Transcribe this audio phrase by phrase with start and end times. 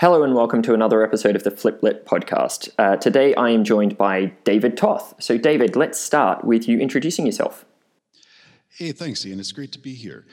[0.00, 2.68] Hello and welcome to another episode of the Fliplet podcast.
[2.78, 5.14] Uh, today I am joined by David Toth.
[5.18, 7.64] So, David, let's start with you introducing yourself.
[8.68, 9.40] Hey, thanks, Ian.
[9.40, 10.24] It's great to be here.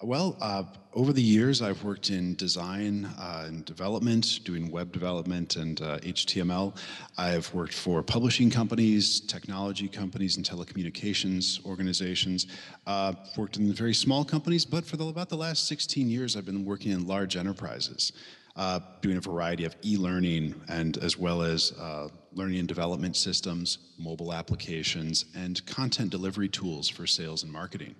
[0.00, 0.62] Well, uh,
[0.94, 5.98] over the years, I've worked in design uh, and development, doing web development and uh,
[5.98, 6.76] HTML.
[7.16, 12.46] I've worked for publishing companies, technology companies, and telecommunications organizations.
[12.86, 16.46] Uh, worked in very small companies, but for the, about the last 16 years, I've
[16.46, 18.12] been working in large enterprises
[18.58, 23.78] uh, doing a variety of e-learning and as well as uh, learning and development systems,
[23.98, 27.94] mobile applications, and content delivery tools for sales and marketing.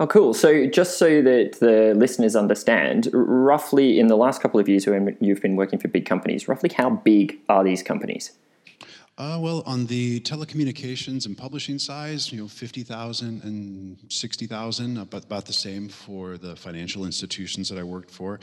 [0.00, 0.32] Oh, cool.
[0.32, 5.16] So, just so that the listeners understand, roughly in the last couple of years when
[5.20, 8.32] you've been working for big companies, roughly how big are these companies?
[9.18, 15.44] Uh, well, on the telecommunications and publishing size, you know, 50,000 and 60,000, about, about
[15.44, 18.40] the same for the financial institutions that I worked for.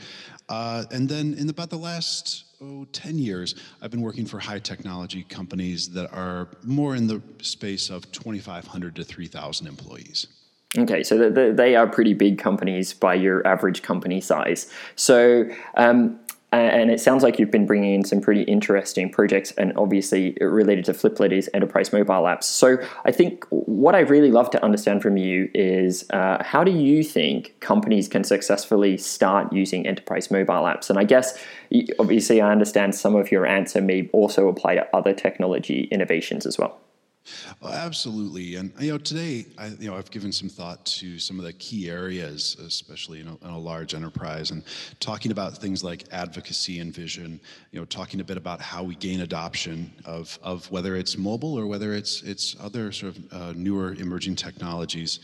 [0.48, 4.60] Uh, and then in about the last oh, 10 years, I've been working for high
[4.60, 10.28] technology companies that are more in the space of 2,500 to 3,000 employees.
[10.78, 14.72] Okay, so they are pretty big companies by your average company size.
[14.94, 16.20] So, um,
[16.52, 20.84] and it sounds like you've been bringing in some pretty interesting projects, and obviously related
[20.86, 22.44] to Fliplet is enterprise mobile apps.
[22.44, 26.72] So I think what I'd really love to understand from you is uh, how do
[26.72, 30.90] you think companies can successfully start using enterprise mobile apps?
[30.90, 31.38] And I guess
[31.98, 36.58] obviously I understand some of your answer may also apply to other technology innovations as
[36.58, 36.80] well.
[37.60, 41.38] Well, absolutely, and you know, today, I, you know, I've given some thought to some
[41.38, 44.64] of the key areas, especially in a, in a, large enterprise, and
[45.00, 47.40] talking about things like advocacy and vision.
[47.72, 51.58] You know, talking a bit about how we gain adoption of of whether it's mobile
[51.58, 55.20] or whether it's it's other sort of uh, newer emerging technologies.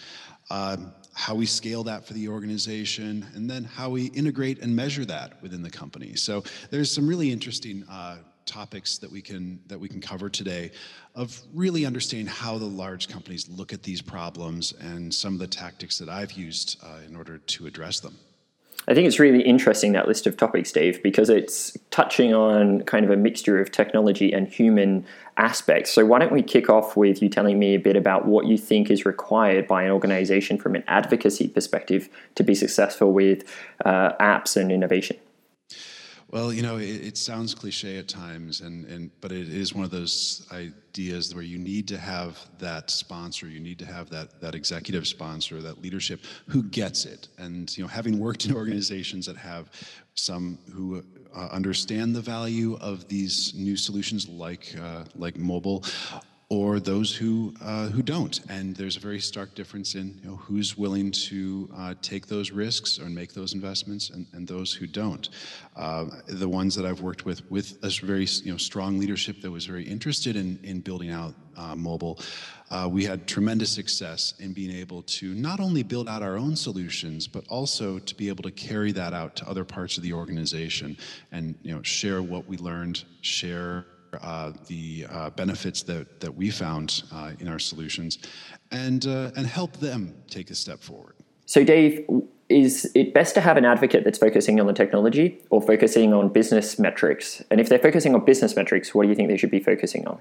[0.50, 5.05] Um, how we scale that for the organization, and then how we integrate and measure
[5.06, 6.14] that within the company.
[6.14, 10.70] So there's some really interesting uh, topics that we can that we can cover today
[11.14, 15.47] of really understanding how the large companies look at these problems and some of the
[15.47, 18.16] tactics that I've used uh, in order to address them.
[18.88, 23.04] I think it's really interesting that list of topics, Dave, because it's touching on kind
[23.04, 25.04] of a mixture of technology and human
[25.37, 25.91] aspects.
[25.91, 28.56] So, why don't we kick off with you telling me a bit about what you
[28.56, 33.43] think is required by an organization from an advocacy perspective to be successful with
[33.84, 35.16] uh, apps and innovation?
[36.36, 39.86] Well, you know, it, it, sounds cliche at times, and, and but it is one
[39.86, 44.38] of those ideas where you need to have that sponsor, you need to have that
[44.42, 47.28] that executive sponsor, that leadership who gets it.
[47.38, 49.70] And you know, having worked in organizations that have
[50.12, 51.02] some who
[51.34, 55.84] uh, understand the value of these new solutions like uh, like mobile
[56.48, 58.40] or those who uh, who don't.
[58.48, 62.52] And there's a very stark difference in you know, who's willing to uh, take those
[62.52, 65.28] risks or make those investments, and, and those who don't.
[65.74, 69.50] Uh, the ones that I've worked with with a very you know strong leadership that
[69.50, 72.20] was very interested in in building out uh, mobile.
[72.70, 76.54] Uh, we had tremendous success in being able to not only build out our own
[76.54, 80.12] solutions, but also to be able to carry that out to other parts of the
[80.12, 80.96] organization
[81.32, 83.84] and you know share what we learned, share
[84.22, 88.19] uh, the uh, benefits that, that we found uh, in our solutions
[88.71, 91.15] and, uh, and help them take a step forward.
[91.47, 92.04] So, Dave,
[92.49, 96.28] is it best to have an advocate that's focusing on the technology or focusing on
[96.28, 97.43] business metrics?
[97.50, 100.06] And if they're focusing on business metrics, what do you think they should be focusing
[100.06, 100.19] on?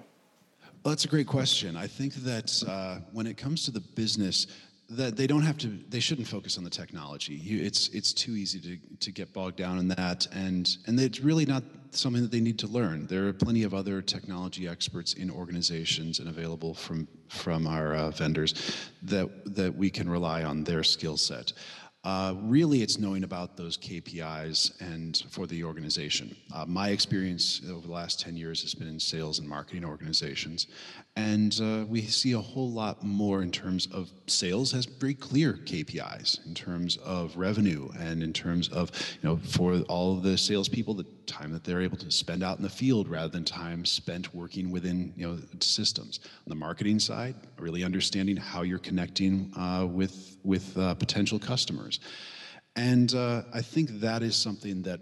[0.84, 1.76] Well, that's a great question.
[1.76, 4.48] I think that uh, when it comes to the business,
[4.90, 8.36] that they don't have to they shouldn't focus on the technology you, it's it's too
[8.36, 11.64] easy to, to get bogged down in that and and it's really not
[11.98, 13.08] something that they need to learn.
[13.08, 18.12] There are plenty of other technology experts in organizations and available from from our uh,
[18.12, 18.54] vendors
[19.04, 21.54] that that we can rely on their skill set
[22.06, 26.36] uh, really, it's knowing about those KPIs and for the organization.
[26.54, 30.68] Uh, my experience over the last 10 years has been in sales and marketing organizations,
[31.16, 35.54] and uh, we see a whole lot more in terms of sales has very clear
[35.54, 38.92] KPIs in terms of revenue and in terms of,
[39.22, 42.58] you know, for all of the salespeople, the time that they're able to spend out
[42.58, 46.20] in the field rather than time spent working within, you know, systems.
[46.24, 51.95] On the marketing side, really understanding how you're connecting uh, with, with uh, potential customers.
[52.76, 55.00] And uh, I think that is something that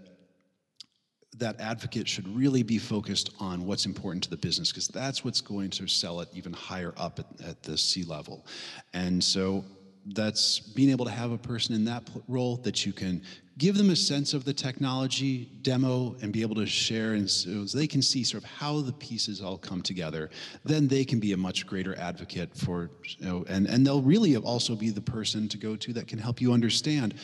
[1.38, 5.40] that advocate should really be focused on what's important to the business because that's what's
[5.40, 8.46] going to sell it even higher up at, at the C level.
[8.92, 9.64] And so
[10.08, 13.22] that's being able to have a person in that role that you can
[13.56, 17.64] give them a sense of the technology demo and be able to share and so
[17.64, 20.28] they can see sort of how the pieces all come together
[20.64, 24.36] then they can be a much greater advocate for you know and and they'll really
[24.36, 27.14] also be the person to go to that can help you understand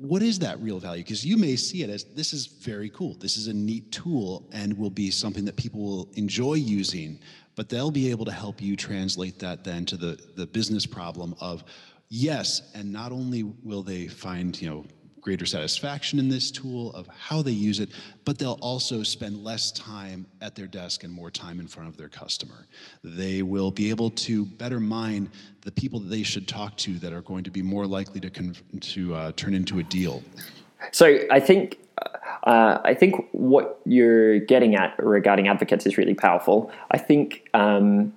[0.00, 1.04] what is that real value?
[1.04, 3.16] Because you may see it as this is very cool.
[3.20, 7.18] This is a neat tool and will be something that people will enjoy using,
[7.54, 11.34] but they'll be able to help you translate that then to the, the business problem
[11.38, 11.64] of
[12.10, 14.84] yes, and not only will they find, you know,
[15.20, 17.90] greater satisfaction in this tool of how they use it,
[18.24, 21.96] but they'll also spend less time at their desk and more time in front of
[21.96, 22.66] their customer.
[23.04, 25.30] They will be able to better mine
[25.60, 28.30] the people that they should talk to that are going to be more likely to,
[28.30, 30.22] con- to uh, turn into a deal.
[30.92, 31.78] So I think
[32.44, 36.72] uh, I think what you're getting at regarding advocates is really powerful.
[36.90, 38.14] I think um,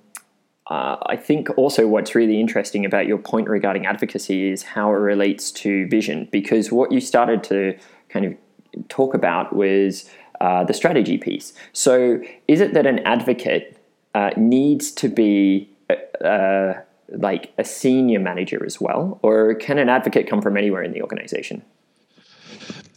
[0.68, 4.98] uh, I think also what's really interesting about your point regarding advocacy is how it
[4.98, 7.78] relates to vision, because what you started to
[8.10, 11.54] kind of talk about was uh, the strategy piece.
[11.74, 13.78] So, is it that an advocate
[14.16, 19.90] uh, needs to be uh, uh, like a senior manager as well, or can an
[19.90, 21.62] advocate come from anywhere in the organization?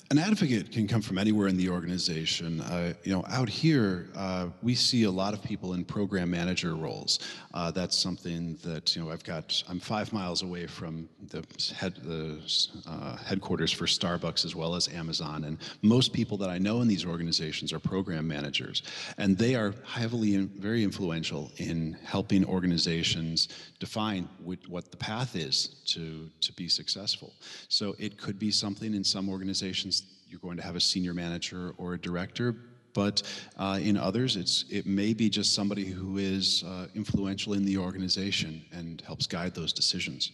[0.08, 2.61] An advocate can come from anywhere in the organization.
[2.61, 6.76] Uh, you know, out here, uh, we see a lot of people in program manager
[6.76, 7.19] roles.
[7.53, 9.64] Uh, that's something that you know I've got.
[9.69, 11.44] I'm five miles away from the
[11.75, 12.38] head the
[12.87, 16.88] uh, headquarters for Starbucks as well as Amazon, and most people that I know in
[16.88, 18.85] these organizations are program managers,
[19.19, 23.49] and they are heavily very influential in helping organizations
[23.81, 24.29] define
[24.69, 27.35] what the path is to to be successful.
[27.69, 29.95] So it could be something in some organizations
[30.28, 32.56] you're going to have a senior manager or a director,
[32.93, 33.23] but
[33.58, 37.76] uh, in others, it's it may be just somebody who is uh, influential in the
[37.76, 40.32] organization and helps guide those decisions.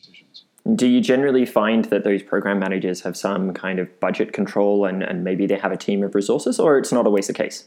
[0.77, 5.03] Do you generally find that those program managers have some kind of budget control and,
[5.03, 7.65] and maybe they have a team of resources, or it's not always the case?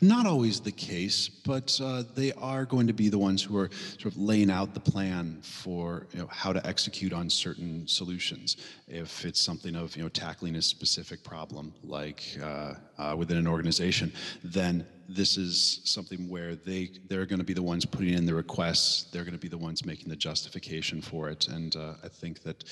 [0.00, 3.70] Not always the case, but uh, they are going to be the ones who are
[3.98, 8.56] sort of laying out the plan for you know, how to execute on certain solutions.
[8.88, 13.46] If it's something of you know tackling a specific problem, like uh, uh, within an
[13.46, 14.12] organization,
[14.42, 18.34] then this is something where they they're going to be the ones putting in the
[18.34, 19.04] requests.
[19.10, 21.48] They're going to be the ones making the justification for it.
[21.48, 22.64] And uh, I think that,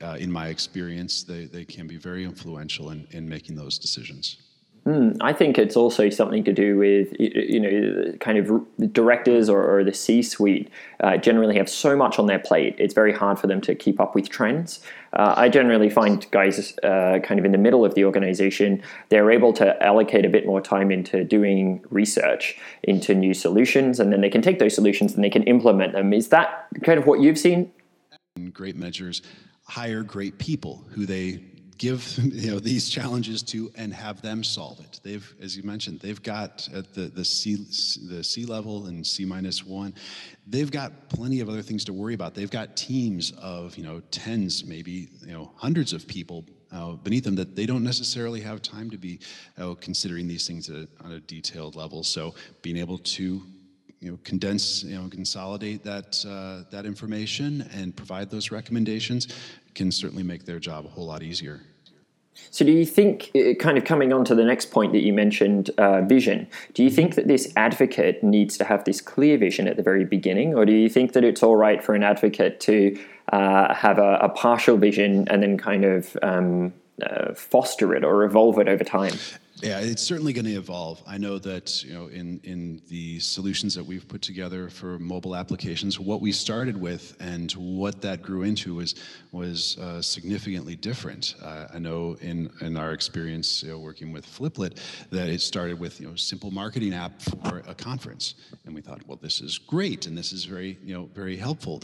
[0.00, 4.47] uh, in my experience, they, they can be very influential in, in making those decisions.
[4.88, 8.50] Mm, I think it's also something to do with you know kind of
[8.90, 10.70] directors or, or the C-suite
[11.00, 12.74] uh, generally have so much on their plate.
[12.78, 14.80] It's very hard for them to keep up with trends.
[15.12, 19.30] Uh, I generally find guys uh, kind of in the middle of the organization they're
[19.30, 24.22] able to allocate a bit more time into doing research into new solutions, and then
[24.22, 26.14] they can take those solutions and they can implement them.
[26.14, 27.70] Is that kind of what you've seen?
[28.54, 29.20] Great measures
[29.64, 31.40] hire great people who they
[31.78, 35.00] give you know these challenges to and have them solve it.
[35.02, 37.56] They've, as you mentioned, they've got at the the C
[38.08, 39.94] the C level and C minus one,
[40.46, 42.34] they've got plenty of other things to worry about.
[42.34, 47.24] They've got teams of you know tens, maybe you know hundreds of people uh, beneath
[47.24, 49.20] them that they don't necessarily have time to be
[49.58, 52.02] uh, considering these things a, on a detailed level.
[52.02, 53.42] So being able to
[54.00, 59.28] you know, condense, you know, consolidate that uh, that information and provide those recommendations
[59.78, 61.60] can certainly make their job a whole lot easier.
[62.50, 65.12] So, do you think, uh, kind of coming on to the next point that you
[65.12, 69.66] mentioned, uh, vision, do you think that this advocate needs to have this clear vision
[69.66, 72.60] at the very beginning, or do you think that it's all right for an advocate
[72.60, 72.98] to
[73.32, 76.72] uh, have a, a, partial vision and then kind of um,
[77.02, 79.16] uh, foster it or evolve it over time?
[79.62, 81.02] Yeah, it's certainly going to evolve.
[81.06, 85.34] I know that you know in in the solutions that we've put together for mobile
[85.34, 88.94] applications, what we started with and what that grew into was
[89.32, 91.34] was uh, significantly different.
[91.42, 95.80] Uh, I know in in our experience you know, working with Fliplet that it started
[95.80, 98.34] with you know simple marketing app for a conference,
[98.64, 101.82] and we thought, well, this is great and this is very you know very helpful.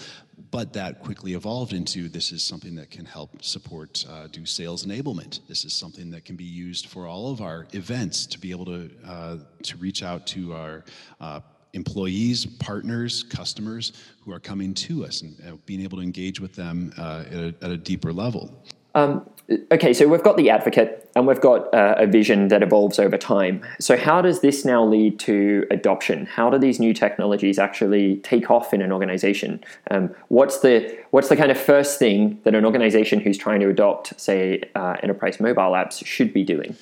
[0.50, 4.84] But that quickly evolved into this is something that can help support uh, do sales
[4.84, 5.40] enablement.
[5.48, 8.64] This is something that can be used for all of our events to be able
[8.66, 10.84] to uh, to reach out to our
[11.20, 11.40] uh,
[11.74, 13.92] employees, partners, customers
[14.24, 17.34] who are coming to us and uh, being able to engage with them uh, at
[17.34, 18.64] a, at, a, deeper level.
[18.94, 19.28] Um,
[19.72, 23.18] okay, so we've got the advocate and we've got uh, a vision that evolves over
[23.18, 23.64] time.
[23.80, 26.26] So, how does this now lead to adoption?
[26.26, 29.62] How do these new technologies actually take off in an organization?
[29.90, 33.68] Um, what's the what's the kind of first thing that an organization who's trying to
[33.68, 36.76] adopt, say, uh, enterprise mobile apps should be doing?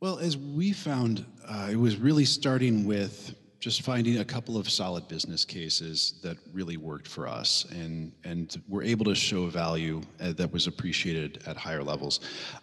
[0.00, 4.68] Well, as we found, uh, it was really starting with just finding a couple of
[4.68, 10.02] solid business cases that really worked for us and and were able to show value
[10.20, 12.20] uh, that was appreciated at higher levels.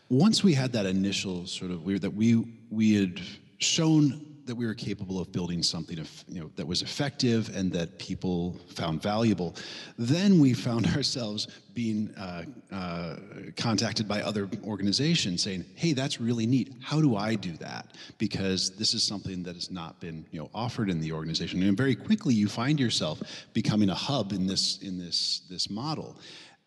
[0.09, 3.21] Once we had that initial sort of we that we we had
[3.57, 7.71] shown that we were capable of building something of, you know, that was effective and
[7.71, 9.55] that people found valuable.
[9.97, 13.15] Then we found ourselves being uh, uh,
[13.55, 16.73] contacted by other organizations saying, "Hey, that's really neat.
[16.81, 20.50] How do I do that?" Because this is something that has not been, you know,
[20.53, 21.63] offered in the organization.
[21.63, 23.21] And very quickly, you find yourself
[23.53, 26.17] becoming a hub in this in this this model,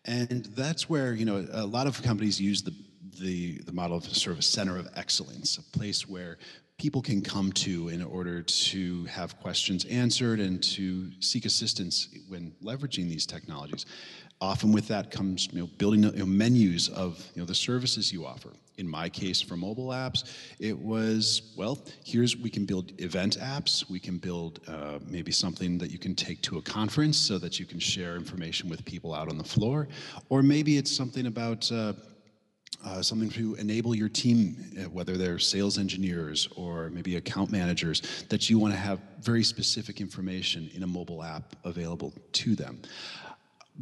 [0.05, 2.73] and that's where you know a lot of companies use the
[3.19, 6.37] the, the model of sort of a center of excellence, a place where
[6.77, 12.53] people can come to in order to have questions answered and to seek assistance when
[12.63, 13.87] leveraging these technologies.
[14.39, 18.13] Often with that comes you know, building you know, menus of you know, the services
[18.13, 18.49] you offer.
[18.77, 23.89] In my case, for mobile apps, it was, well, here's, we can build event apps.
[23.89, 27.59] We can build uh, maybe something that you can take to a conference so that
[27.59, 29.87] you can share information with people out on the floor.
[30.29, 31.93] Or maybe it's something about uh,
[32.85, 38.25] uh, something to enable your team, uh, whether they're sales engineers or maybe account managers,
[38.29, 42.81] that you want to have very specific information in a mobile app available to them.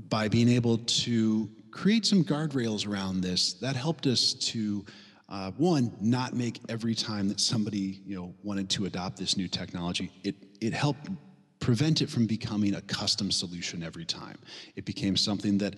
[0.10, 4.86] By being able to create some guardrails around this, that helped us to
[5.28, 9.48] uh, one, not make every time that somebody you know wanted to adopt this new
[9.48, 11.10] technology, it it helped
[11.60, 14.38] prevent it from becoming a custom solution every time.
[14.76, 15.76] It became something that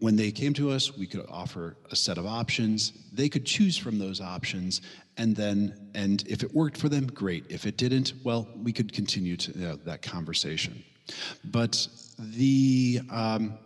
[0.00, 2.92] when they came to us, we could offer a set of options.
[3.12, 4.80] They could choose from those options,
[5.16, 7.44] and then, and if it worked for them, great.
[7.48, 10.84] If it didn't, well, we could continue to you know, that conversation.
[11.44, 11.88] But
[12.18, 13.58] the um,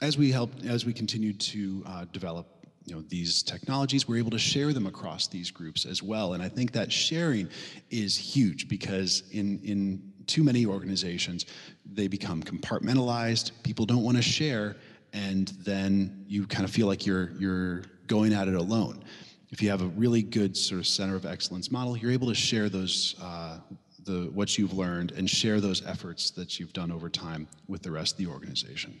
[0.00, 2.46] as we helped, as we continued to uh, develop
[2.86, 6.42] you know these technologies we're able to share them across these groups as well and
[6.42, 7.48] i think that sharing
[7.90, 11.46] is huge because in in too many organizations
[11.84, 14.76] they become compartmentalized people don't want to share
[15.12, 19.02] and then you kind of feel like you're you're going at it alone.
[19.50, 22.34] If you have a really good sort of center of excellence model, you're able to
[22.34, 23.58] share those uh,
[24.04, 27.90] the what you've learned and share those efforts that you've done over time with the
[27.90, 29.00] rest of the organization.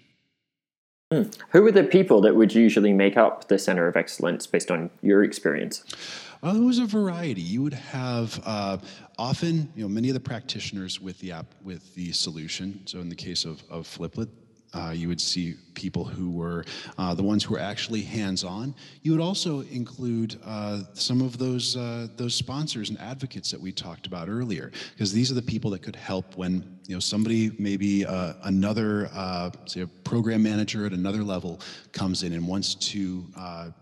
[1.12, 1.22] Hmm.
[1.50, 4.90] Who are the people that would usually make up the center of excellence based on
[5.02, 5.84] your experience?
[6.42, 7.42] Uh, there was a variety.
[7.42, 8.78] You would have uh,
[9.18, 12.86] often, you know, many of the practitioners with the app with the solution.
[12.86, 14.28] So in the case of, of Fliplet,
[14.72, 16.62] uh, you would see people who were
[16.98, 18.74] uh, the ones who were actually hands-on.
[19.02, 23.72] You would also include uh, some of those uh, those sponsors and advocates that we
[23.72, 26.52] talked about earlier, because these are the people that could help when
[26.86, 31.60] you know somebody maybe uh, another uh, say a program manager at another level
[31.92, 33.24] comes in and wants to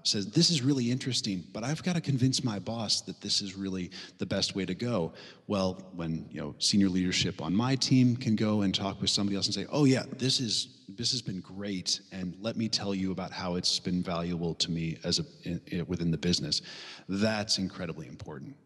[0.05, 3.57] says this is really interesting, but I've got to convince my boss that this is
[3.57, 5.13] really the best way to go.
[5.49, 9.35] Well, when you know senior leadership on my team can go and talk with somebody
[9.37, 12.95] else and say, oh yeah, this is this has been great, and let me tell
[12.95, 16.63] you about how it's been valuable to me as a in, in, within the business.
[17.09, 18.57] That's incredibly important.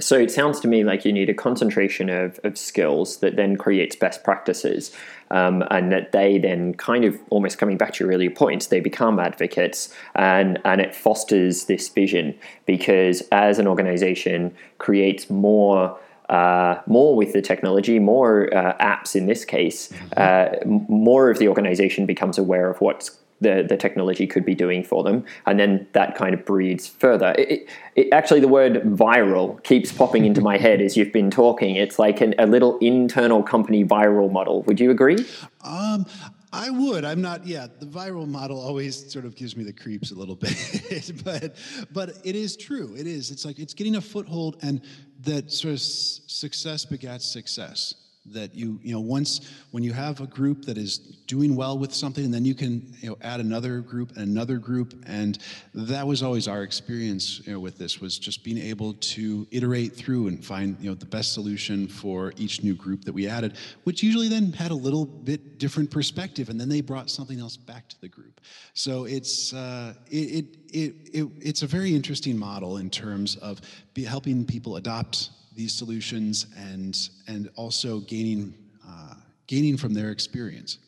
[0.00, 3.56] So it sounds to me like you need a concentration of, of skills that then
[3.56, 4.90] creates best practices,
[5.30, 8.80] um, and that they then kind of almost coming back to your earlier points, they
[8.80, 12.34] become advocates, and and it fosters this vision
[12.66, 15.98] because as an organization creates more
[16.32, 20.66] uh, more with the technology, more uh, apps in this case, mm-hmm.
[20.66, 24.82] uh, more of the organization becomes aware of what's the, the technology could be doing
[24.82, 25.24] for them.
[25.46, 27.34] And then that kind of breeds further.
[27.36, 31.30] It, it, it, actually, the word viral keeps popping into my head as you've been
[31.30, 31.76] talking.
[31.76, 34.62] It's like an, a little internal company viral model.
[34.62, 35.26] Would you agree?
[35.62, 36.06] Um,
[36.54, 37.04] I would.
[37.04, 37.46] I'm not.
[37.46, 41.56] Yeah, the viral model always sort of gives me the creeps a little bit, but
[41.92, 42.94] but it is true.
[42.94, 43.30] It is.
[43.30, 44.82] It's like it's getting a foothold, and
[45.24, 47.94] that sort of success begets success
[48.26, 51.92] that you you know once when you have a group that is doing well with
[51.92, 54.94] something and then you can you know add another group and another group.
[55.06, 55.38] And
[55.74, 59.94] that was always our experience you know with this was just being able to iterate
[59.94, 63.56] through and find you know the best solution for each new group that we added
[63.84, 67.56] which usually then had a little bit different perspective and then they brought something else
[67.56, 68.40] back to the group.
[68.74, 73.60] So it's uh, it, it, it, it it's a very interesting model in terms of
[74.06, 78.54] helping people adopt these solutions and and also gaining
[78.86, 79.14] uh,
[79.46, 80.78] gaining from their experience.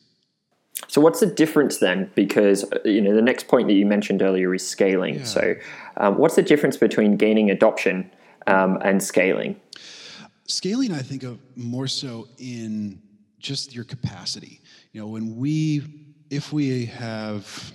[0.87, 2.11] So what's the difference then?
[2.15, 5.15] Because uh, you know the next point that you mentioned earlier is scaling.
[5.15, 5.23] Yeah.
[5.23, 5.55] So
[5.97, 8.11] um, what's the difference between gaining adoption
[8.47, 9.59] um, and scaling?
[10.47, 13.01] Scaling, I think of more so in
[13.39, 14.61] just your capacity.
[14.91, 15.81] You know, when we
[16.29, 17.73] if we have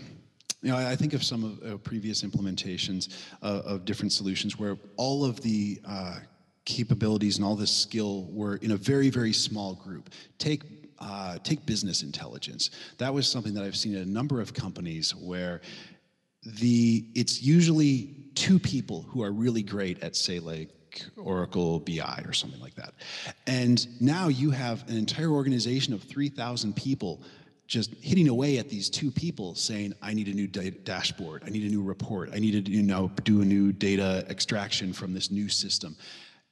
[0.62, 4.76] you know, I think of some of uh, previous implementations uh, of different solutions where
[4.96, 6.18] all of the uh,
[6.64, 10.10] capabilities and all this skill were in a very, very small group.
[10.38, 10.62] Take
[10.98, 12.70] uh, take business intelligence.
[12.98, 15.62] That was something that I've seen in a number of companies where
[16.42, 20.68] the it's usually two people who are really great at say like
[21.16, 22.94] Oracle BI or something like that.
[23.46, 27.22] And now you have an entire organization of 3,000 people
[27.66, 31.50] just hitting away at these two people saying, I need a new da- dashboard, I
[31.50, 35.14] need a new report, I need to you know, do a new data extraction from
[35.14, 35.96] this new system.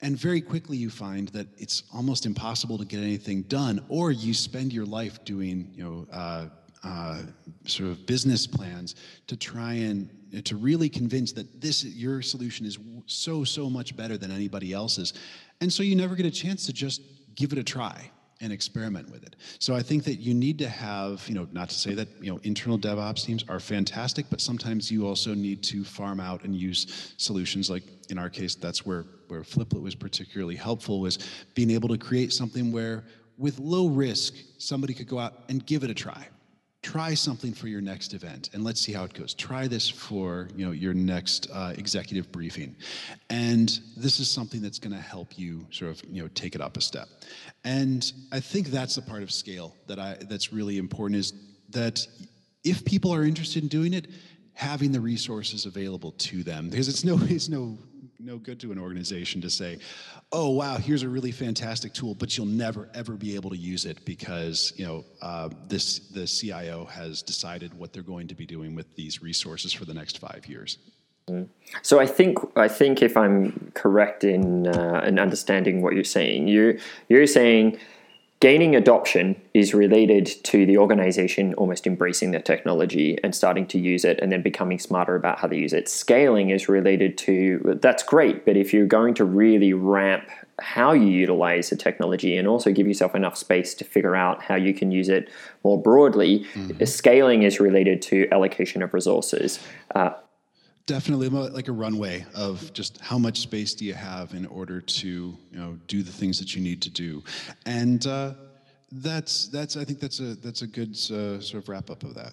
[0.00, 4.32] And very quickly you find that it's almost impossible to get anything done, or you
[4.32, 6.46] spend your life doing you know, uh,
[6.84, 7.22] uh,
[7.66, 8.94] sort of business plans
[9.26, 10.10] to try and
[10.44, 15.14] to really convince that this your solution is so so much better than anybody else's.
[15.60, 17.02] And so you never get a chance to just
[17.34, 18.10] give it a try
[18.40, 19.36] and experiment with it.
[19.58, 22.32] So I think that you need to have, you know, not to say that, you
[22.32, 26.54] know, internal DevOps teams are fantastic, but sometimes you also need to farm out and
[26.54, 31.18] use solutions like in our case, that's where, where Fliplet was particularly helpful was
[31.54, 33.04] being able to create something where
[33.36, 36.26] with low risk, somebody could go out and give it a try
[36.82, 39.34] try something for your next event and let's see how it goes.
[39.34, 42.76] Try this for you know your next uh, executive briefing.
[43.30, 46.60] And this is something that's going to help you sort of you know take it
[46.60, 47.08] up a step.
[47.64, 51.32] And i think that's the part of scale that i that's really important is
[51.70, 52.06] that
[52.64, 54.08] if people are interested in doing it
[54.54, 57.78] having the resources available to them because it's no it's no
[58.18, 59.78] no good to an organization to say,
[60.32, 63.84] "Oh, wow, here's a really fantastic tool, but you'll never ever be able to use
[63.84, 68.46] it because you know uh, this the CIO has decided what they're going to be
[68.46, 70.78] doing with these resources for the next five years."
[71.82, 76.48] So I think I think if I'm correct in uh, in understanding what you're saying,
[76.48, 77.78] you you're saying
[78.40, 84.04] Gaining adoption is related to the organization almost embracing the technology and starting to use
[84.04, 85.88] it and then becoming smarter about how they use it.
[85.88, 90.28] Scaling is related to that's great, but if you're going to really ramp
[90.60, 94.54] how you utilize the technology and also give yourself enough space to figure out how
[94.54, 95.28] you can use it
[95.64, 96.84] more broadly, mm-hmm.
[96.84, 99.58] scaling is related to allocation of resources.
[99.96, 100.10] Uh,
[100.88, 105.08] definitely like a runway of just how much space do you have in order to
[105.52, 107.22] you know do the things that you need to do.
[107.66, 108.32] And uh,
[108.90, 112.14] that's that's i think that's a that's a good uh, sort of wrap up of
[112.14, 112.32] that.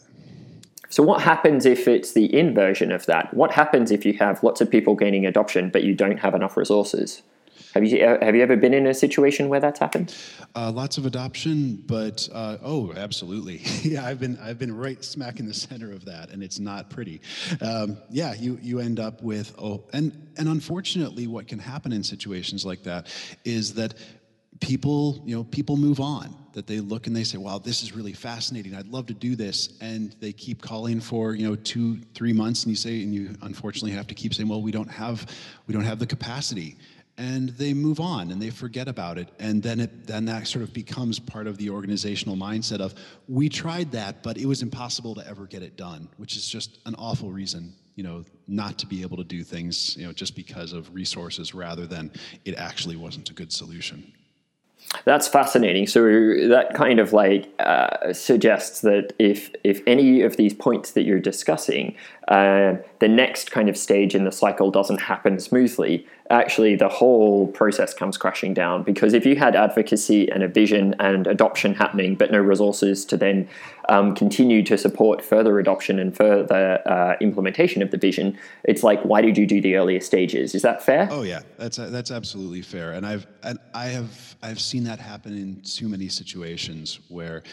[0.89, 3.33] So what happens if it's the inversion of that?
[3.33, 6.55] What happens if you have lots of people gaining adoption but you don't have enough
[6.57, 7.21] resources
[7.75, 10.15] have you have you ever been in a situation where that's happened?
[10.55, 13.57] Uh, lots of adoption, but uh, oh, absolutely.
[13.83, 16.89] yeah, I've been I've been right smack in the center of that, and it's not
[16.89, 17.19] pretty.
[17.59, 22.01] Um, yeah, you you end up with oh, and and unfortunately, what can happen in
[22.01, 23.07] situations like that
[23.43, 23.95] is that
[24.61, 27.93] people you know people move on that they look and they say wow this is
[27.93, 31.99] really fascinating i'd love to do this and they keep calling for you know two
[32.13, 34.89] three months and you say and you unfortunately have to keep saying well we don't
[34.89, 35.29] have
[35.67, 36.77] we don't have the capacity
[37.17, 40.63] and they move on and they forget about it and then it then that sort
[40.63, 42.93] of becomes part of the organizational mindset of
[43.27, 46.79] we tried that but it was impossible to ever get it done which is just
[46.85, 50.35] an awful reason you know not to be able to do things you know just
[50.35, 52.11] because of resources rather than
[52.43, 54.11] it actually wasn't a good solution
[55.03, 55.87] that's fascinating.
[55.87, 56.03] So
[56.47, 61.19] that kind of like uh, suggests that if if any of these points that you're
[61.19, 61.95] discussing,
[62.27, 67.47] uh, the next kind of stage in the cycle doesn't happen smoothly, actually the whole
[67.47, 68.83] process comes crashing down.
[68.83, 73.17] Because if you had advocacy and a vision and adoption happening, but no resources to
[73.17, 73.47] then
[73.89, 79.01] um, continue to support further adoption and further uh, implementation of the vision, it's like,
[79.03, 80.55] why did you do the earlier stages?
[80.55, 81.07] Is that fair?
[81.11, 82.93] Oh yeah, that's that's absolutely fair.
[82.93, 87.43] And I've and I have I've seen that happen in too many situations where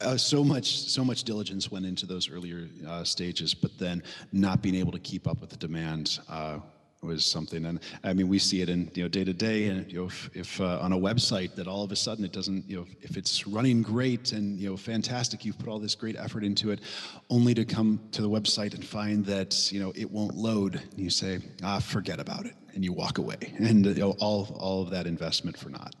[0.00, 4.02] uh, so much so much diligence went into those earlier uh, stages, but then
[4.32, 6.58] not being able to keep up with the demand uh,
[7.02, 7.66] was something.
[7.66, 10.06] And I mean, we see it in you know day to day, and you know
[10.06, 12.86] if, if uh, on a website that all of a sudden it doesn't you know
[13.00, 16.70] if it's running great and you know fantastic, you've put all this great effort into
[16.70, 16.80] it,
[17.30, 20.76] only to come to the website and find that you know it won't load.
[20.76, 24.54] And you say, ah, forget about it, and you walk away, and you know, all
[24.58, 25.94] all of that investment for naught.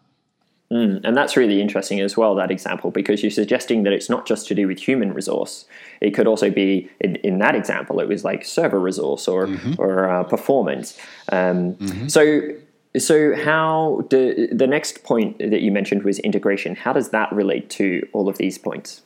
[0.72, 4.24] Mm, and that's really interesting as well, that example, because you're suggesting that it's not
[4.24, 5.64] just to do with human resource.
[6.00, 9.74] It could also be, in, in that example, it was like server resource or, mm-hmm.
[9.78, 10.96] or uh, performance.
[11.32, 12.06] Um, mm-hmm.
[12.06, 12.50] So,
[12.96, 16.76] so how do, the next point that you mentioned was integration.
[16.76, 19.02] How does that relate to all of these points?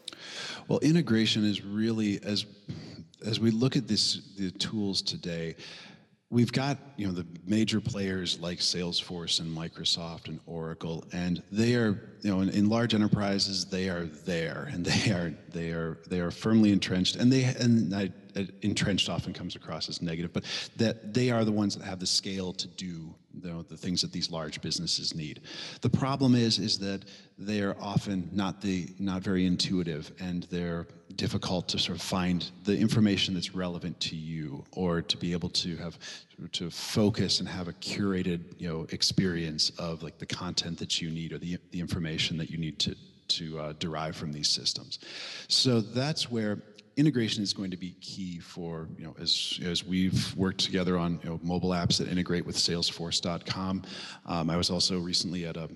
[0.69, 2.47] Well, integration is really as
[3.27, 5.57] as we look at this the tools today
[6.31, 11.75] we've got you know the major players like Salesforce and Microsoft and Oracle, and they
[11.75, 15.99] are you know in, in, large enterprises they are there and they are they are
[16.09, 18.11] they are firmly entrenched, and they and I,
[18.63, 20.45] entrenched often comes across as negative, but
[20.77, 24.31] that they are the ones that have the scale to do the things that these
[24.31, 25.41] large businesses need.
[25.81, 27.05] The problem is is that
[27.39, 32.51] they are often not the not very intuitive and they're difficult to sort of find
[32.65, 35.99] the information that's relevant to you or to be able to have
[36.53, 41.11] to focus and have a curated you know experience of like the content that you
[41.11, 42.95] need or the, the information that you need to
[43.27, 44.99] to uh, derive from these systems
[45.49, 46.59] so that's where
[46.97, 51.21] integration is going to be key for you know as as we've worked together on
[51.23, 53.83] you know, mobile apps that integrate with Salesforce.com.
[54.27, 55.69] Um, I was also recently at a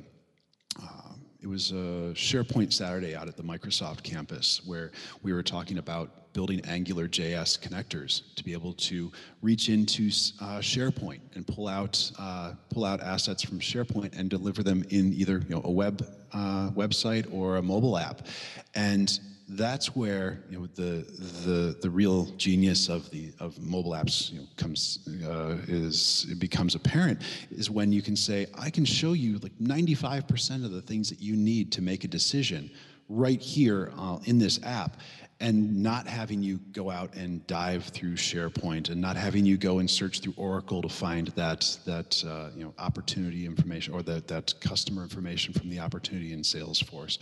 [0.81, 4.91] uh, it was a SharePoint Saturday out at the Microsoft campus where
[5.23, 10.05] we were talking about building Angular JS connectors to be able to reach into
[10.41, 15.13] uh, SharePoint and pull out uh, pull out assets from SharePoint and deliver them in
[15.15, 18.27] either you know a web uh, website or a mobile app,
[18.75, 21.05] and that's where you know the
[21.45, 26.39] the the real genius of the of mobile apps you know, comes uh, is it
[26.39, 30.83] becomes apparent is when you can say I can show you like 95% of the
[30.83, 32.71] things that you need to make a decision
[33.09, 35.01] right here uh, in this app
[35.41, 39.79] and not having you go out and dive through SharePoint and not having you go
[39.79, 44.29] and search through Oracle to find that that uh, you know opportunity information or that
[44.29, 47.19] that customer information from the opportunity in Salesforce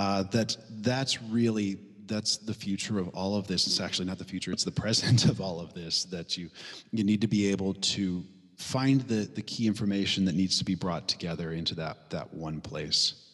[0.00, 3.66] uh, that that's really that's the future of all of this.
[3.66, 6.04] It's actually not the future; it's the present of all of this.
[6.04, 6.48] That you
[6.90, 8.24] you need to be able to
[8.56, 12.62] find the the key information that needs to be brought together into that that one
[12.62, 13.26] place.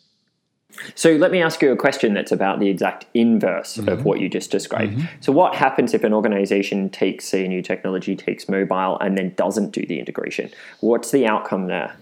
[0.97, 3.89] So let me ask you a question that's about the exact inverse mm-hmm.
[3.89, 4.95] of what you just described.
[4.95, 5.21] Mm-hmm.
[5.21, 9.33] So what happens if an organization takes, say, a new technology, takes mobile, and then
[9.37, 10.51] doesn't do the integration?
[10.81, 11.97] What's the outcome there?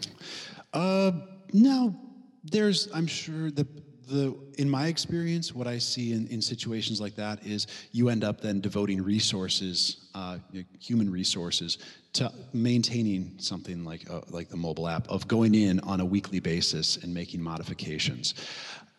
[0.73, 1.13] Uh,
[1.53, 1.95] no,
[2.43, 3.67] there's, I'm sure the
[4.09, 8.25] the in my experience, what I see in, in situations like that is you end
[8.25, 10.39] up then devoting resources, uh,
[10.79, 11.79] human resources,
[12.15, 16.41] to maintaining something like uh, like the mobile app of going in on a weekly
[16.41, 18.35] basis and making modifications.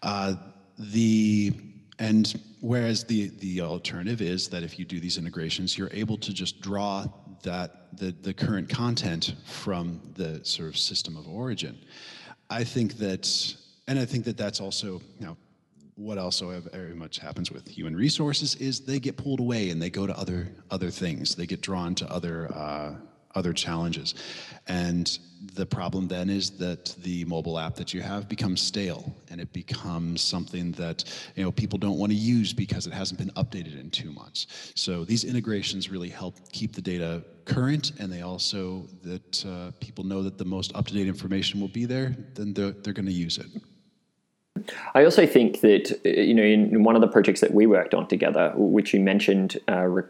[0.02, 0.36] Uh,
[0.78, 1.54] the
[2.00, 6.34] and whereas the the alternative is that if you do these integrations, you're able to
[6.34, 7.06] just draw
[7.44, 11.78] that the the current content from the sort of system of origin.
[12.50, 13.56] I think that
[13.88, 15.38] and I think that that's also, you know,
[15.96, 19.90] what also very much happens with human resources is they get pulled away and they
[19.90, 21.36] go to other other things.
[21.36, 22.96] They get drawn to other uh,
[23.34, 24.16] other challenges,
[24.68, 25.18] and
[25.54, 29.52] the problem then is that the mobile app that you have becomes stale and it
[29.54, 31.04] becomes something that
[31.36, 34.74] you know people don't want to use because it hasn't been updated in two months.
[34.76, 40.04] So these integrations really help keep the data current, and they also that uh, people
[40.04, 42.16] know that the most up to date information will be there.
[42.34, 43.48] Then they're, they're going to use it.
[44.94, 47.94] I also think that uh, you know in one of the projects that we worked
[47.94, 50.04] on together, which you mentioned, uh, re-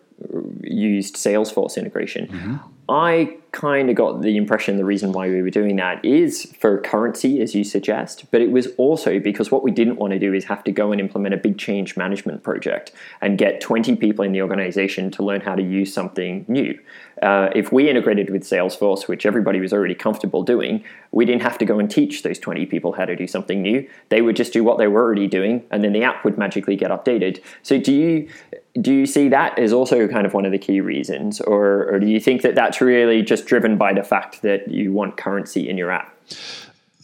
[0.61, 2.27] used Salesforce integration.
[2.27, 2.55] Mm-hmm.
[2.87, 6.79] I kind of got the impression the reason why we were doing that is for
[6.79, 10.33] currency, as you suggest, but it was also because what we didn't want to do
[10.33, 14.23] is have to go and implement a big change management project and get 20 people
[14.23, 16.77] in the organization to learn how to use something new.
[17.21, 21.57] Uh, if we integrated with Salesforce, which everybody was already comfortable doing, we didn't have
[21.57, 23.87] to go and teach those 20 people how to do something new.
[24.09, 26.75] They would just do what they were already doing, and then the app would magically
[26.75, 27.41] get updated.
[27.63, 28.29] So, do you
[28.81, 31.99] do you see that as also kind of one of the key reasons, or, or
[31.99, 35.69] do you think that that's really just driven by the fact that you want currency
[35.69, 36.13] in your app?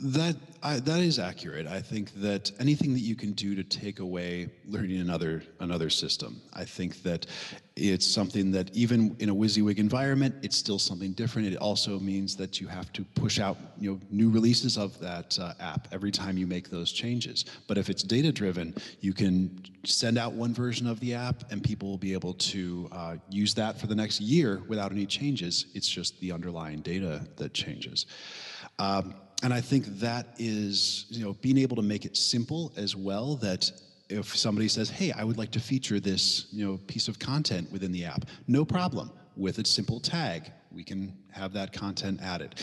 [0.04, 1.65] That I, that is accurate.
[1.65, 6.39] I think that anything that you can do to take away learning another another system,
[6.54, 7.26] I think that
[7.76, 11.47] it's something that even in a WYSIWYG environment, it's still something different.
[11.47, 15.38] It also means that you have to push out you know new releases of that
[15.39, 17.45] uh, app every time you make those changes.
[17.67, 21.63] But if it's data driven, you can send out one version of the app, and
[21.63, 25.65] people will be able to uh, use that for the next year without any changes.
[25.74, 28.06] It's just the underlying data that changes.
[28.78, 32.95] Um, and I think that is, you know, being able to make it simple as
[32.95, 33.71] well that
[34.10, 37.71] if somebody says, hey, I would like to feature this, you know, piece of content
[37.71, 39.12] within the app, no problem.
[39.38, 42.56] With a simple tag, we can have that content added.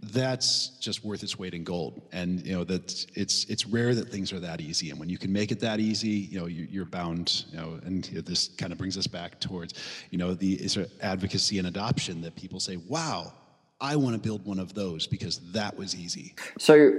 [0.00, 2.00] That's just worth its weight in gold.
[2.12, 4.90] And you know that it's it's rare that things are that easy.
[4.90, 7.44] And when you can make it that easy, you know you're bound.
[7.50, 9.74] You know, and this kind of brings us back towards,
[10.10, 10.58] you know, the
[11.02, 13.32] advocacy and adoption that people say, wow,
[13.80, 16.34] I want to build one of those because that was easy.
[16.58, 16.98] So,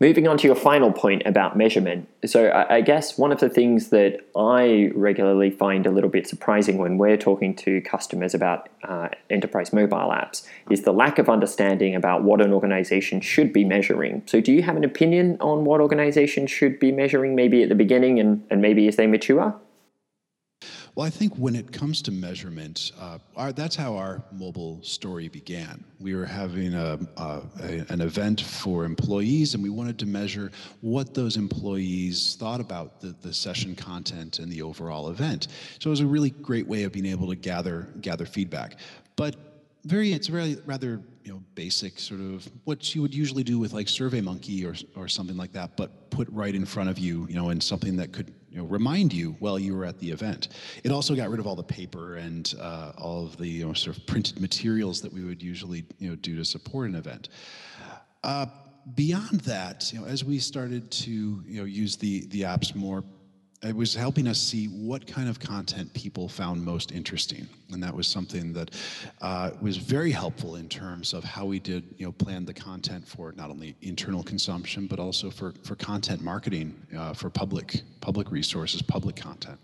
[0.00, 2.08] moving on to your final point about measurement.
[2.24, 6.78] So, I, guess one of the things that I regularly find a little bit surprising
[6.78, 11.94] when we're talking to customers about uh, enterprise mobile apps is the lack of understanding
[11.94, 14.22] about what an organization should be measuring.
[14.26, 17.76] So, do you have an opinion on what organizations should be measuring maybe at the
[17.76, 19.54] beginning and, and maybe as they mature?
[20.96, 25.28] Well, I think when it comes to measurement, uh, our, that's how our mobile story
[25.28, 25.84] began.
[26.00, 27.42] We were having a, a,
[27.90, 33.14] an event for employees, and we wanted to measure what those employees thought about the,
[33.20, 35.48] the session content and the overall event.
[35.80, 38.76] So it was a really great way of being able to gather gather feedback.
[39.16, 39.36] But
[39.84, 43.74] very it's very rather you know basic sort of what you would usually do with
[43.74, 47.34] like SurveyMonkey or or something like that, but put right in front of you, you
[47.34, 50.48] know, and something that could you know remind you while you were at the event.
[50.82, 53.74] It also got rid of all the paper and uh, all of the you know
[53.74, 57.28] sort of printed materials that we would usually you know do to support an event.
[58.24, 58.46] Uh,
[58.94, 61.10] beyond that, you know, as we started to
[61.46, 63.04] you know use the the apps more
[63.62, 67.48] it was helping us see what kind of content people found most interesting.
[67.72, 68.70] And that was something that
[69.20, 73.06] uh, was very helpful in terms of how we did you know plan the content
[73.06, 78.30] for not only internal consumption but also for, for content marketing uh, for public public
[78.30, 79.58] resources public content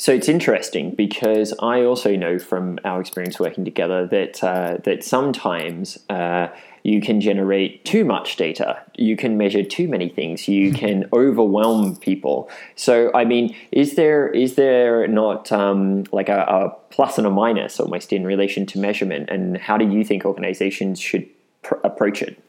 [0.00, 5.04] so it's interesting because I also know from our experience working together that uh, that
[5.04, 6.48] sometimes uh,
[6.84, 8.82] you can generate too much data.
[8.94, 10.48] You can measure too many things.
[10.48, 12.48] You can overwhelm people.
[12.76, 17.30] So I mean, is there is there not um, like a, a plus and a
[17.30, 19.28] minus almost in relation to measurement?
[19.28, 21.28] And how do you think organizations should
[21.60, 22.42] pr- approach it?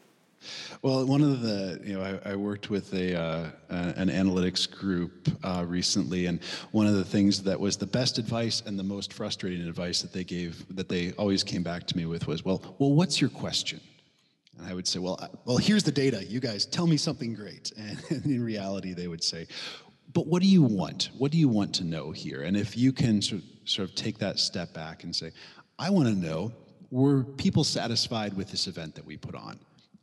[0.82, 5.28] Well, one of the, you know, I, I worked with a, uh, an analytics group
[5.44, 6.42] uh, recently, and
[6.72, 10.12] one of the things that was the best advice and the most frustrating advice that
[10.12, 13.30] they gave, that they always came back to me with was, well, well, what's your
[13.30, 13.80] question?
[14.58, 16.24] And I would say, well, I, well, here's the data.
[16.24, 17.70] You guys tell me something great.
[18.10, 19.46] And in reality, they would say,
[20.12, 21.10] but what do you want?
[21.16, 22.42] What do you want to know here?
[22.42, 25.30] And if you can sort of, sort of take that step back and say,
[25.78, 26.52] I want to know,
[26.90, 29.60] were people satisfied with this event that we put on?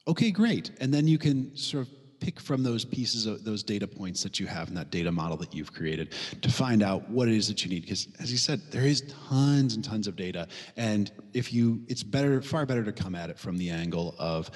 [0.09, 0.71] Okay, great.
[0.81, 4.39] And then you can sort of pick from those pieces of those data points that
[4.39, 7.47] you have in that data model that you've created to find out what it is
[7.47, 10.45] that you need because as you said there is tons and tons of data
[10.75, 14.51] and if you it's better far better to come at it from the angle of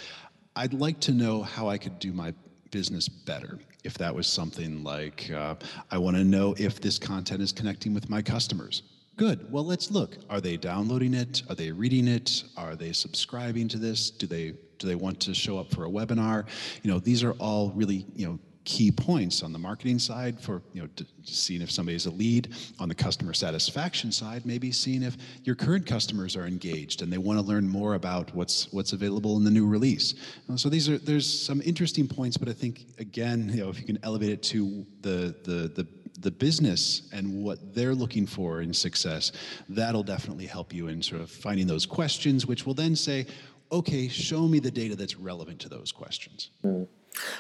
[0.58, 2.34] i'd like to know how i could do my
[2.70, 5.56] business better if that was something like uh,
[5.90, 8.84] i want to know if this content is connecting with my customers
[9.16, 9.52] Good.
[9.52, 10.18] Well, let's look.
[10.28, 11.44] Are they downloading it?
[11.48, 12.44] Are they reading it?
[12.58, 14.10] Are they subscribing to this?
[14.10, 14.54] Do they
[14.84, 16.46] do they want to show up for a webinar?
[16.84, 20.62] You know, these are all really, you know, key points on the marketing side for
[20.72, 20.88] you know
[21.24, 25.86] seeing if somebody's a lead on the customer satisfaction side maybe seeing if your current
[25.86, 29.52] customers are engaged and they want to learn more about what's what's available in the
[29.52, 30.16] new release
[30.50, 33.78] uh, so these are there's some interesting points but i think again you know if
[33.78, 35.86] you can elevate it to the the the
[36.24, 39.32] the business and what they're looking for in success,
[39.70, 43.26] that'll definitely help you in sort of finding those questions, which will then say,
[43.74, 46.52] okay, show me the data that's relevant to those questions.
[46.64, 46.88] Mm.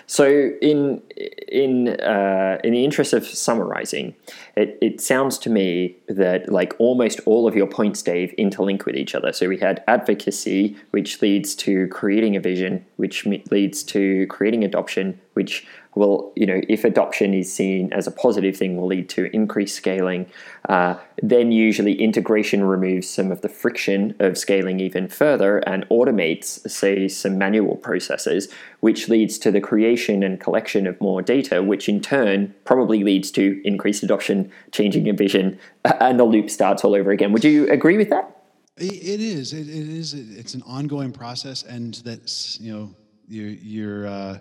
[0.06, 1.02] So, in
[1.48, 4.15] in uh, in the interest of summarizing,
[4.56, 8.96] it, it sounds to me that like almost all of your points, Dave, interlink with
[8.96, 9.34] each other.
[9.34, 15.19] So we had advocacy, which leads to creating a vision, which leads to creating adoption,
[15.34, 15.65] which
[15.96, 19.76] will, you know, if adoption is seen as a positive thing, will lead to increased
[19.76, 20.26] scaling.
[20.70, 26.70] Uh, then usually integration removes some of the friction of scaling even further and automates,
[26.70, 28.48] say, some manual processes,
[28.80, 33.32] which leads to the creation and collection of more data, which in turn probably leads
[33.32, 35.60] to increased adoption, changing a vision,
[36.00, 37.32] and the loop starts all over again.
[37.32, 38.30] Would you agree with that?
[38.78, 39.54] It is.
[39.54, 40.14] It, is.
[40.14, 42.96] It's an ongoing process, and that's you know
[43.28, 44.40] you're, you're uh,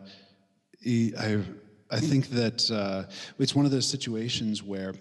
[0.84, 1.42] I,
[1.90, 3.04] I think that uh,
[3.38, 4.94] it's one of those situations where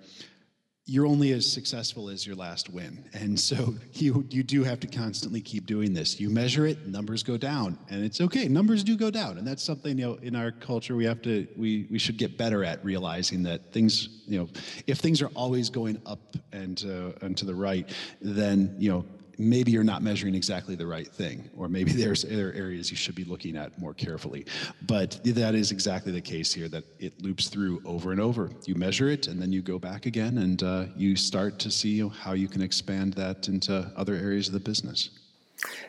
[0.86, 3.04] you're only as successful as your last win.
[3.13, 6.20] And so you, you do have to constantly keep doing this.
[6.20, 8.48] You measure it, numbers go down, and it's okay.
[8.48, 9.38] Numbers do go down.
[9.38, 12.38] And that's something, you know, in our culture we have to, we, we should get
[12.38, 14.50] better at realizing that things, you know,
[14.88, 17.88] if things are always going up and, uh, and to the right,
[18.20, 19.06] then, you know,
[19.38, 23.15] maybe you're not measuring exactly the right thing, or maybe there's other areas you should
[23.15, 24.46] be looking at more carefully.
[24.88, 28.52] But that is exactly the case here, that it loops through over and over.
[28.65, 32.08] You measure it, and then you go back again, and uh, you start to see
[32.08, 35.10] how you can expand that into other areas of the business.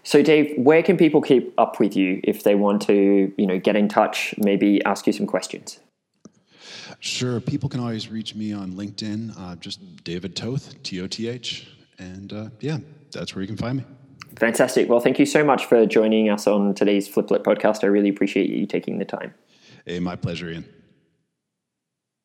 [0.03, 3.59] So, Dave, where can people keep up with you if they want to, you know,
[3.59, 5.81] get in touch, maybe ask you some questions?
[7.01, 7.41] Sure.
[7.41, 11.69] People can always reach me on LinkedIn, uh, just David Toth, T O T H.
[12.03, 12.79] And uh, yeah,
[13.13, 13.85] that's where you can find me.
[14.37, 14.89] Fantastic.
[14.89, 17.85] Well, thank you so much for joining us on today's Fliplet podcast.
[17.85, 19.35] I really appreciate you taking the time.
[19.85, 20.65] Hey, my pleasure, Ian.